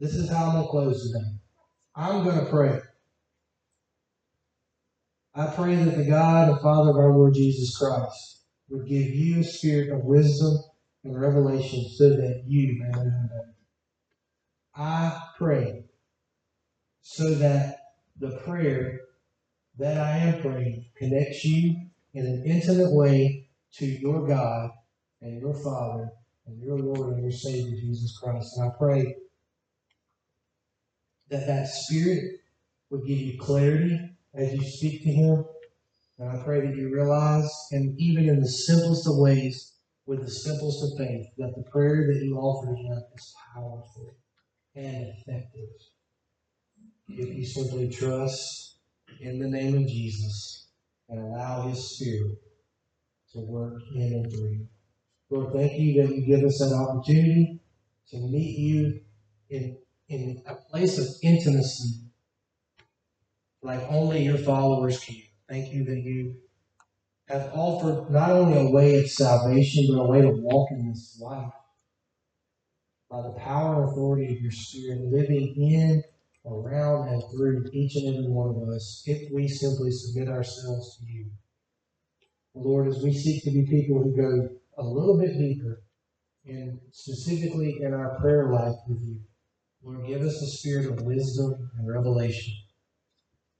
[0.00, 1.24] this is how I'm going to close today.
[1.96, 2.80] I'm going to pray.
[5.36, 9.40] I pray that the God and Father of our Lord Jesus Christ would give you
[9.40, 10.56] a spirit of wisdom
[11.02, 13.54] and revelation so that you may in better.
[14.76, 15.86] I pray
[17.02, 17.78] so that
[18.20, 19.00] the prayer
[19.78, 24.70] that I am praying connects you in an intimate way to your God
[25.20, 26.10] and your Father
[26.46, 28.56] and your Lord and your Savior Jesus Christ.
[28.56, 29.16] And I pray
[31.30, 32.40] that that Spirit
[32.90, 35.44] would give you clarity as you speak to Him.
[36.18, 39.72] And I pray that you realize, and even in the simplest of ways,
[40.06, 44.14] with the simplest of faith, that the prayer that you offer Him is powerful
[44.74, 45.68] and effective.
[47.08, 48.76] If you simply trust
[49.20, 50.68] in the name of Jesus
[51.08, 52.38] and allow His Spirit
[53.32, 54.68] to work in and through you.
[55.30, 57.60] Lord, thank you that you give us that opportunity
[58.10, 59.00] to meet you
[59.50, 59.76] in,
[60.08, 62.03] in a place of intimacy
[63.64, 65.22] like only your followers can.
[65.48, 66.36] Thank you that you
[67.28, 71.18] have offered not only a way of salvation, but a way to walk in this
[71.20, 71.52] life
[73.10, 76.02] by the power and authority of your Spirit living in,
[76.46, 81.06] around, and through each and every one of us if we simply submit ourselves to
[81.10, 81.30] you.
[82.54, 85.82] Lord, as we seek to be people who go a little bit deeper,
[86.44, 89.20] and specifically in our prayer life with you,
[89.82, 92.52] Lord, give us the spirit of wisdom and revelation.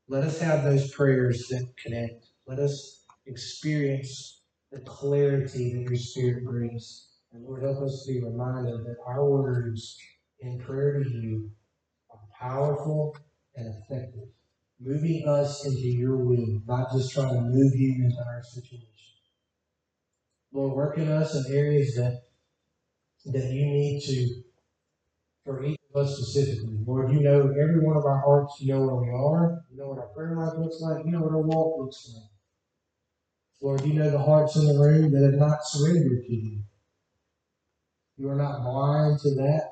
[0.09, 2.27] Let us have those prayers that connect.
[2.47, 7.09] Let us experience the clarity that your spirit brings.
[7.33, 9.97] And Lord, help us to be reminded that our words
[10.41, 11.51] in prayer to you
[12.11, 13.17] are powerful
[13.57, 14.29] and effective,
[14.81, 18.89] moving us into your will, not just trying to move you into our situation.
[20.53, 22.25] Lord, work in us in areas that
[23.27, 24.43] that you need to,
[25.45, 26.74] for each of us specifically.
[26.87, 28.61] Lord, you know every one of our hearts.
[28.61, 29.62] You know where we are.
[29.70, 31.05] You know what our prayer life looks like.
[31.05, 32.30] You know what our walk looks like.
[33.62, 36.61] Lord, you know the hearts in the room that have not surrendered to you.
[38.16, 39.70] You are not blind to that,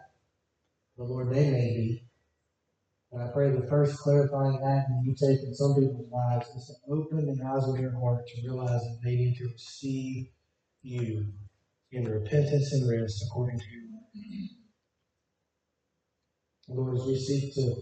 [0.97, 2.05] but Lord, they may be.
[3.13, 6.67] And I pray the first clarifying act that you take in some people's lives is
[6.67, 10.29] to open the eyes of their heart to realize that they need to receive
[10.83, 11.27] you
[11.91, 14.62] in repentance and rest according to your word.
[16.75, 17.75] Lord, as we seek to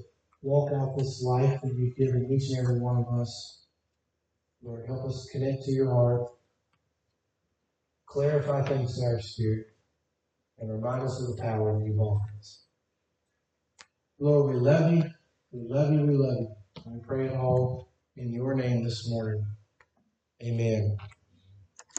[0.42, 3.64] walk out this life that you've given each and every one of us,
[4.62, 6.22] Lord, help us connect to your heart,
[8.06, 9.66] clarify things to our spirit,
[10.58, 12.64] and remind us of the power that you've offered us.
[14.18, 15.04] Lord, we love you.
[15.52, 16.00] We love you.
[16.02, 16.56] We love you.
[16.86, 19.46] We pray it all in your name this morning.
[20.42, 20.96] Amen.